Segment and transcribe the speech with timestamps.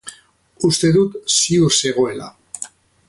[0.69, 2.31] Uste dut ziur zegoela.